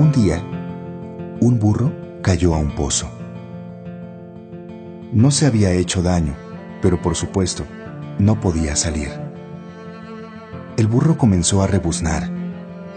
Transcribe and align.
Un 0.00 0.12
día, 0.12 0.42
un 1.42 1.58
burro 1.58 1.92
cayó 2.22 2.54
a 2.54 2.58
un 2.58 2.74
pozo. 2.74 3.06
No 5.12 5.30
se 5.30 5.44
había 5.44 5.72
hecho 5.72 6.02
daño, 6.02 6.34
pero 6.80 7.02
por 7.02 7.16
supuesto, 7.16 7.66
no 8.18 8.40
podía 8.40 8.76
salir. 8.76 9.10
El 10.78 10.86
burro 10.86 11.18
comenzó 11.18 11.60
a 11.62 11.66
rebuznar, 11.66 12.30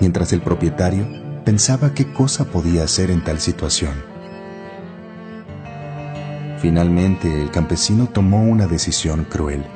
mientras 0.00 0.32
el 0.32 0.40
propietario 0.40 1.06
pensaba 1.44 1.92
qué 1.92 2.10
cosa 2.14 2.46
podía 2.46 2.84
hacer 2.84 3.10
en 3.10 3.22
tal 3.22 3.40
situación. 3.40 3.92
Finalmente, 6.62 7.42
el 7.42 7.50
campesino 7.50 8.06
tomó 8.06 8.42
una 8.42 8.66
decisión 8.66 9.24
cruel. 9.24 9.66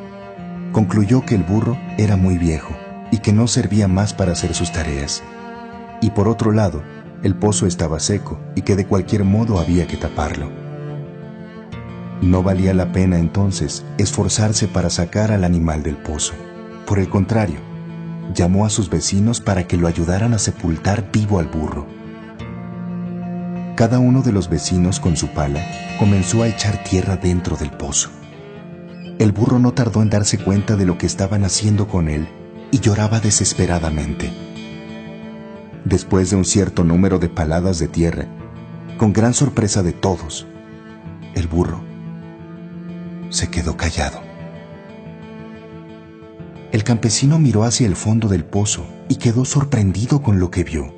Concluyó 0.73 1.27
que 1.27 1.34
el 1.34 1.43
burro 1.43 1.77
era 1.98 2.16
muy 2.16 2.39
viejo 2.39 2.75
y 3.12 3.18
que 3.18 3.34
no 3.34 3.46
servía 3.46 3.89
más 3.89 4.14
para 4.14 4.32
hacer 4.32 4.54
sus 4.54 4.72
tareas. 4.72 5.22
Y 6.00 6.12
por 6.12 6.29
otro 6.29 6.52
lado, 6.52 6.82
el 7.22 7.34
pozo 7.34 7.66
estaba 7.66 8.00
seco 8.00 8.40
y 8.54 8.62
que 8.62 8.76
de 8.76 8.86
cualquier 8.86 9.24
modo 9.24 9.58
había 9.58 9.86
que 9.86 9.96
taparlo. 9.96 10.50
No 12.22 12.43
valía 12.43 12.74
la 12.74 12.93
pena 12.93 13.18
entonces 13.18 13.84
esforzarse 13.98 14.68
para 14.68 14.90
sacar 14.90 15.32
al 15.32 15.44
animal 15.44 15.82
del 15.82 15.96
pozo. 15.96 16.34
Por 16.86 16.98
el 16.98 17.08
contrario, 17.08 17.60
llamó 18.34 18.66
a 18.66 18.70
sus 18.70 18.90
vecinos 18.90 19.40
para 19.40 19.66
que 19.66 19.76
lo 19.76 19.86
ayudaran 19.86 20.34
a 20.34 20.38
sepultar 20.38 21.10
vivo 21.12 21.38
al 21.38 21.48
burro. 21.48 21.86
Cada 23.76 23.98
uno 23.98 24.22
de 24.22 24.32
los 24.32 24.50
vecinos 24.50 25.00
con 25.00 25.16
su 25.16 25.29
pala 25.29 25.64
comenzó 25.98 26.43
a 26.43 26.48
echar 26.48 26.84
tierra 26.84 27.16
dentro 27.16 27.57
del 27.57 27.71
pozo. 27.71 28.10
El 29.18 29.32
burro 29.32 29.58
no 29.58 29.72
tardó 29.72 30.02
en 30.02 30.10
darse 30.10 30.38
cuenta 30.38 30.76
de 30.76 30.86
lo 30.86 30.98
que 30.98 31.07
estaban 31.07 31.44
haciendo 31.44 31.88
con 31.88 32.08
él 32.08 32.28
y 32.70 32.80
lloraba 32.80 33.20
desesperadamente. 33.20 34.49
Después 35.84 36.31
de 36.31 36.36
un 36.36 36.45
cierto 36.45 36.84
número 36.84 37.19
de 37.19 37.28
paladas 37.28 37.78
de 37.78 37.89
tierra, 37.89 38.27
con 38.98 39.12
gran 39.12 39.33
sorpresa 39.33 39.83
de 39.83 39.92
todos, 39.92 40.47
el 41.34 41.47
burro 41.48 41.83
se 43.31 43.48
quedó 43.48 43.77
callado. 43.77 44.20
El 46.73 46.84
campesino 46.84 47.39
miró 47.39 47.64
hacia 47.64 47.86
el 47.86 47.97
fondo 47.97 48.28
del 48.28 48.45
pozo 48.45 48.86
y 49.08 49.17
quedó 49.17 49.45
sorprendido 49.45 50.23
con 50.23 50.39
lo 50.39 50.51
que 50.51 50.64
vio. 50.64 50.95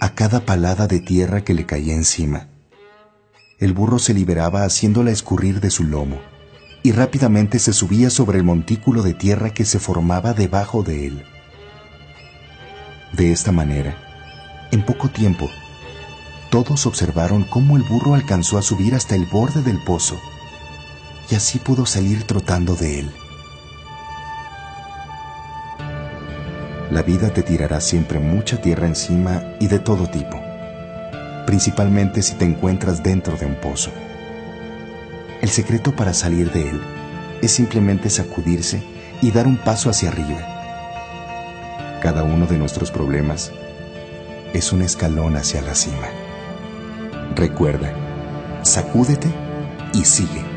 A 0.00 0.14
cada 0.14 0.40
palada 0.40 0.86
de 0.86 1.00
tierra 1.00 1.42
que 1.44 1.54
le 1.54 1.66
caía 1.66 1.94
encima, 1.94 2.48
el 3.58 3.74
burro 3.74 3.98
se 3.98 4.14
liberaba 4.14 4.64
haciéndola 4.64 5.10
escurrir 5.10 5.60
de 5.60 5.70
su 5.70 5.84
lomo 5.84 6.18
y 6.82 6.92
rápidamente 6.92 7.58
se 7.58 7.74
subía 7.74 8.08
sobre 8.08 8.38
el 8.38 8.44
montículo 8.44 9.02
de 9.02 9.12
tierra 9.12 9.50
que 9.50 9.66
se 9.66 9.78
formaba 9.78 10.32
debajo 10.32 10.82
de 10.82 11.06
él. 11.06 11.24
De 13.12 13.32
esta 13.32 13.50
manera, 13.50 13.96
en 14.70 14.82
poco 14.82 15.08
tiempo, 15.08 15.50
todos 16.50 16.86
observaron 16.86 17.44
cómo 17.44 17.76
el 17.76 17.82
burro 17.82 18.14
alcanzó 18.14 18.56
a 18.56 18.62
subir 18.62 18.94
hasta 18.94 19.14
el 19.14 19.26
borde 19.26 19.62
del 19.62 19.78
pozo 19.82 20.18
y 21.30 21.34
así 21.34 21.58
pudo 21.58 21.86
salir 21.86 22.24
trotando 22.24 22.74
de 22.74 23.00
él. 23.00 23.10
La 26.90 27.02
vida 27.02 27.32
te 27.32 27.42
tirará 27.42 27.80
siempre 27.80 28.18
mucha 28.18 28.60
tierra 28.60 28.86
encima 28.86 29.44
y 29.60 29.68
de 29.68 29.78
todo 29.78 30.08
tipo, 30.08 30.40
principalmente 31.46 32.22
si 32.22 32.34
te 32.34 32.44
encuentras 32.44 33.02
dentro 33.02 33.36
de 33.36 33.46
un 33.46 33.54
pozo. 33.54 33.90
El 35.40 35.50
secreto 35.50 35.94
para 35.94 36.12
salir 36.14 36.50
de 36.52 36.68
él 36.68 36.80
es 37.42 37.52
simplemente 37.52 38.10
sacudirse 38.10 38.82
y 39.22 39.30
dar 39.30 39.46
un 39.46 39.56
paso 39.56 39.88
hacia 39.88 40.10
arriba. 40.10 40.59
Cada 42.00 42.22
uno 42.22 42.46
de 42.46 42.56
nuestros 42.56 42.90
problemas 42.90 43.52
es 44.54 44.72
un 44.72 44.80
escalón 44.80 45.36
hacia 45.36 45.60
la 45.60 45.74
cima. 45.74 46.08
Recuerda, 47.36 47.92
sacúdete 48.62 49.28
y 49.92 50.04
sigue. 50.04 50.49